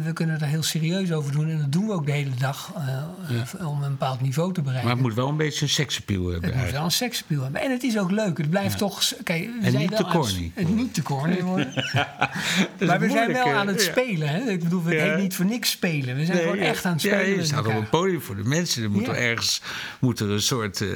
[0.05, 2.73] we kunnen er heel serieus over doen en dat doen we ook de hele dag
[2.77, 4.87] eh, om een bepaald niveau te bereiken.
[4.89, 6.53] Maar het moet wel een beetje een seksappeal hebben.
[6.53, 7.61] Het moet wel een seksappeal hebben.
[7.61, 8.39] En het is ook leuk.
[8.39, 9.03] Het blijft toch...
[9.25, 10.53] Kijk, we En zijn niet wel te corny.
[10.55, 11.73] Het niet te corny worden.
[12.87, 13.91] maar we zijn wel aan het Ja.
[13.91, 14.29] spelen.
[14.29, 14.51] Hè?
[14.51, 15.17] Ik bedoel, het Ja.
[15.17, 16.17] niet voor niks spelen.
[16.17, 16.65] We zijn Nee, gewoon ja.
[16.65, 17.31] echt aan het Ja, spelen.
[17.31, 18.83] je met staat op een podium voor de mensen.
[18.83, 19.13] Er moet Ja.
[19.13, 19.63] er ergens
[20.01, 20.89] moet er een soort, eh,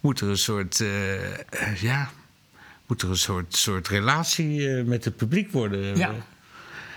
[0.00, 2.10] moet er een soort, eh, eh, ja,
[2.86, 5.96] moet er een soort, soort relatie eh, met het publiek worden.
[5.96, 6.10] Ja.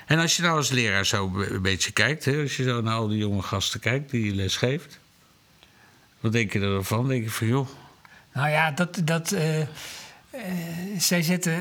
[0.05, 2.95] En als je nou als leraar zo een beetje kijkt, hè, als je zo naar
[2.95, 4.99] al die jonge gasten kijkt die je les geeft,
[6.19, 7.07] wat denk je ervan?
[7.07, 7.67] Denk je van joh,
[8.33, 9.01] Nou ja, dat...
[9.03, 9.67] dat eh, eh,
[10.97, 11.59] zij zetten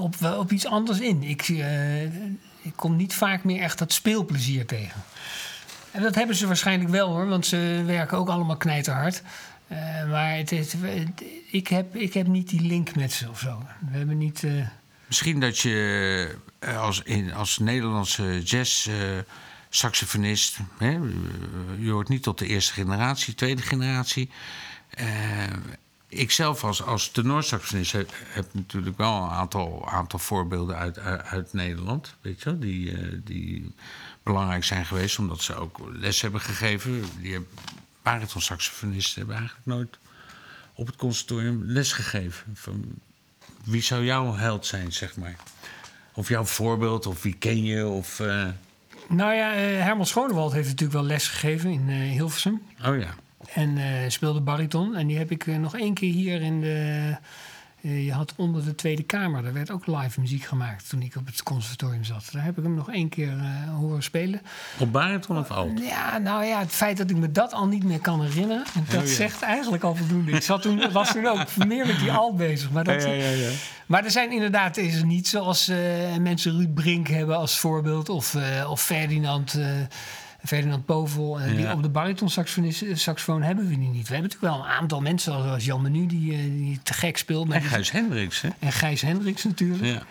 [0.00, 1.22] op, op iets anders in.
[1.22, 2.02] Ik, eh,
[2.62, 5.02] ik kom niet vaak meer echt dat speelplezier tegen.
[5.90, 9.22] En dat hebben ze waarschijnlijk wel hoor, want ze werken ook allemaal knijterhard.
[10.10, 10.76] Maar het,
[11.50, 13.62] ik, heb, ik heb niet die link met ze of zo.
[13.90, 14.44] We hebben niet.
[15.06, 16.36] Misschien dat je
[16.76, 20.58] als, in, als Nederlandse jazz-saxofonist...
[20.78, 21.00] hè, eh,
[21.78, 24.30] je hoort niet tot de eerste generatie, tweede generatie.
[24.90, 25.06] Eh,
[26.08, 31.52] ik zelf als, als tenorsaxofonist heb, heb natuurlijk wel een aantal, aantal voorbeelden uit, uit,
[31.52, 32.14] Nederland...
[32.20, 33.74] Weet je, die, eh, die
[34.22, 37.04] belangrijk zijn geweest omdat ze ook les hebben gegeven.
[37.20, 37.46] Die
[38.02, 39.98] baritonsaxofonisten hebben eigenlijk nooit
[40.74, 42.56] op het conservatorium les gegeven.
[42.56, 42.84] Van,
[43.64, 45.36] wie zou jouw held zijn, zeg maar?
[46.18, 47.86] Of jouw voorbeeld, of wie ken je?
[47.86, 48.46] Of, eh,
[49.08, 52.62] Nou ja, eh, Herman Schonewald heeft natuurlijk wel les gegeven in eh, Hilversum.
[52.86, 53.14] Oh ja.
[53.54, 53.78] En
[54.12, 54.96] speelde bariton.
[54.96, 57.16] En die heb ik nog één keer hier in de...
[57.82, 61.16] eh, je had onder de Tweede Kamer, daar werd ook live muziek gemaakt toen ik
[61.16, 62.28] op het conservatorium zat.
[62.32, 64.40] Daar heb ik hem nog één keer eh, horen spelen.
[64.78, 65.80] Op bariton of alt?
[65.80, 69.00] Ja, nou ja, het feit dat ik me dat al niet meer kan herinneren, dat
[69.02, 69.14] Oh ja.
[69.14, 70.30] zegt eigenlijk al voldoende.
[70.30, 72.70] Ik zat toen, was toen ook meer met die alt bezig.
[72.70, 73.08] Maar, dat,
[73.86, 75.78] maar er zijn inderdaad is er niet zoals eh,
[76.20, 78.08] mensen Ruud Brink hebben als voorbeeld.
[78.08, 78.36] Of,
[78.68, 79.58] of Ferdinand,
[80.44, 81.40] Ferdinand Povel.
[81.40, 84.08] eh, die op de bariton-saxofoon hebben we die niet.
[84.08, 87.16] We hebben natuurlijk wel een aantal mensen zoals Jan Menu die, eh, die te gek
[87.18, 87.50] speelt.
[87.50, 88.48] En Gijs Hendricks, hè?
[88.58, 89.84] en Gijs Hendricks natuurlijk.
[89.84, 90.02] Ja.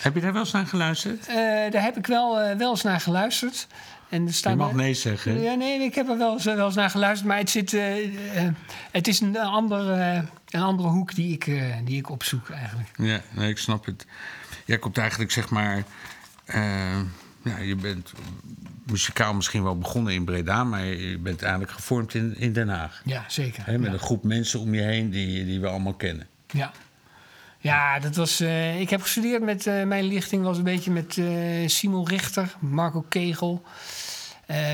[0.00, 1.26] Heb je daar wel eens naar geluisterd?
[1.26, 1.34] Eh,
[1.70, 3.66] daar heb ik wel, eh, wel eens naar geluisterd.
[4.08, 5.40] En Je mag nee zeggen.
[5.42, 7.28] Ja, nee, ik heb er wel eens, wel eens naar geluisterd.
[7.28, 8.04] Maar het, zit, eh,
[8.44, 8.52] eh,
[8.92, 12.88] het is een, ander, eh, een andere hoek die ik, eh, die ik opzoek eigenlijk.
[12.96, 14.06] Ja, nee, ik snap het.
[14.64, 15.82] Jij komt eigenlijk, zeg maar...
[17.46, 18.12] ja, je bent
[18.86, 20.64] muzikaal misschien wel begonnen in Breda...
[20.64, 23.02] maar je bent eigenlijk gevormd in, in Den Haag.
[23.04, 23.64] Ja, zeker.
[23.66, 23.92] Met ja.
[23.92, 26.26] een groep mensen om je heen die, die we allemaal kennen.
[26.46, 26.72] Ja.
[27.58, 28.40] Ja, dat was.
[28.40, 29.66] eh, ik heb gestudeerd met.
[29.66, 33.62] eh, mijn lichting was een beetje met eh, Simon Richter, Marco Kegel,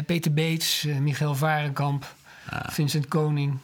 [0.07, 2.15] Peter Beets, Michael Varenkamp,
[2.67, 3.59] Vincent Koning.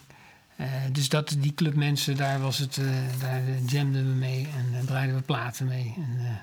[0.92, 2.80] Dus dat, die club mensen, daar was het.
[3.20, 5.94] daar jamden we mee en draaiden we platen mee.
[5.96, 6.40] En,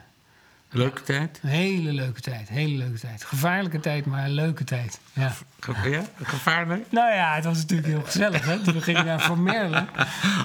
[0.76, 1.40] Leuke tijd?
[1.42, 3.24] een hele leuke tijd, hele leuke tijd.
[3.24, 5.00] Gevaarlijke tijd, maar een leuke tijd.
[5.14, 5.34] Ja.
[5.84, 6.86] Ja, gevaarlijk?
[6.90, 8.46] Nou ja, het was natuurlijk heel gezellig.
[8.46, 8.62] Hè?
[8.62, 9.86] We gingen naar Van Merle.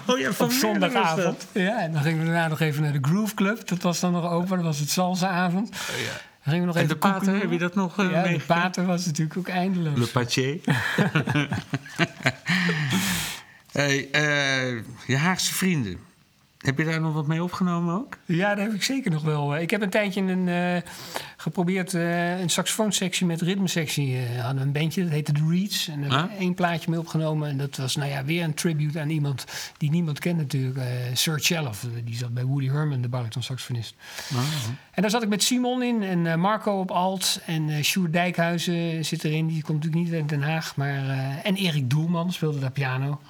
[0.07, 1.47] Oh ja, op zondagavond.
[1.53, 3.69] Ja, en dan gingen we daarna nog even naar de Groove Club.
[3.69, 4.57] Dat was dan nog open.
[4.57, 5.71] Dat was het salsa-avond.
[5.71, 8.41] Dan gingen we nog En even de pater, heb je dat nog uh, Ja, de
[8.47, 9.99] pater was natuurlijk ook eindeloos.
[9.99, 10.61] Le Patier.
[13.73, 15.99] hey, eh, je Haagse vrienden.
[16.61, 18.17] Heb je daar nog wat mee opgenomen ook?
[18.25, 19.55] Ja, daar heb ik zeker nog wel.
[19.57, 20.91] eh, Ik heb een tijdje een, eh,
[21.37, 24.17] geprobeerd eh, een saxofoonsectie met ritmesectie.
[24.17, 25.89] eh hadden we een bandje, dat heette The Reeds.
[25.89, 26.41] En daar heb ik Ah.
[26.41, 27.49] één plaatje mee opgenomen.
[27.49, 29.45] En dat was nou ja, weer een tribute aan iemand
[29.77, 30.79] die niemand kent natuurlijk.
[31.15, 31.73] Sir eh,
[32.05, 33.95] die zat bij Woody Herman, de bariton-saxofonist.
[34.91, 37.41] En daar zat ik met Simon in en Marco op alt.
[37.47, 39.47] En Sjoerd Dijkhuizen zit erin.
[39.47, 40.77] Die komt natuurlijk niet uit Den Haag.
[40.77, 41.09] Maar,
[41.43, 43.21] en Erik Doelman speelde daar piano.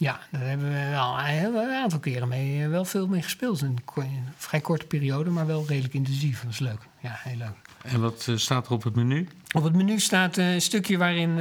[0.00, 1.18] Ja, daar hebben we wel
[1.62, 3.60] een, aantal keren mee, eh, wel veel mee gespeeld.
[3.60, 6.36] Een, een vrij korte periode, maar wel redelijk intensief.
[6.36, 6.80] Dat was leuk.
[7.00, 7.56] Ja, heel leuk.
[7.82, 9.28] En wat eh, staat er op het menu?
[9.52, 11.34] Op het menu staat eh, een stukje waarin,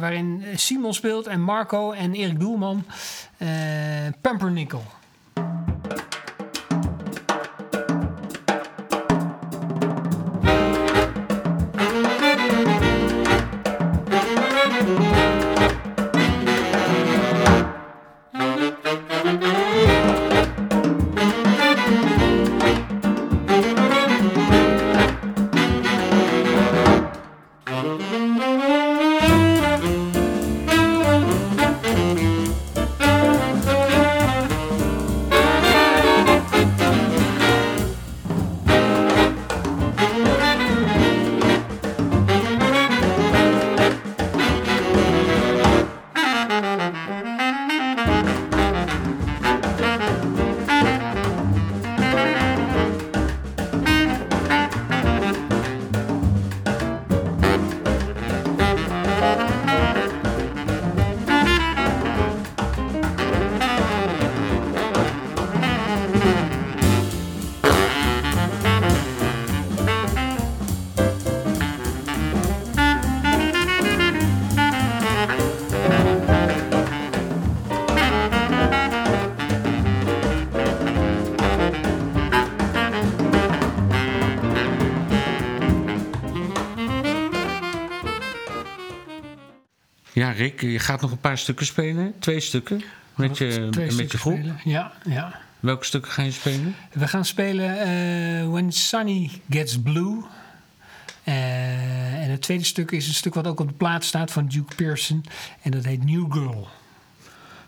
[0.00, 2.84] waarin Simon speelt en Marco en Erik Doelman.
[4.20, 4.84] Pumpernickel.
[90.28, 92.14] Ja, Rick, je gaat nog een paar stukken spelen.
[92.18, 92.82] Twee stukken.
[93.14, 94.34] Met je, Twee met stukken je groep.
[94.36, 94.60] spelen.
[94.64, 95.40] Ja, ja.
[95.60, 96.74] Welke stukken ga je spelen?
[96.92, 100.24] We gaan spelen eh, When Sunny Gets Blue.
[101.24, 104.46] Eh, en het tweede stuk is een stuk wat ook op de plaat staat van
[104.46, 105.24] Duke Pearson.
[105.62, 106.68] En dat heet New Girl.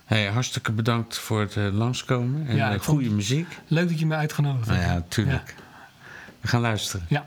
[0.04, 2.46] Hey, hartstikke bedankt voor het eh, langskomen.
[2.48, 3.46] En Ja, goede muziek.
[3.66, 4.92] Leuk dat je me uitgenodigd Nou hebt.
[4.92, 5.54] ja, tuurlijk.
[6.40, 7.06] We gaan luisteren.
[7.08, 7.26] Ja.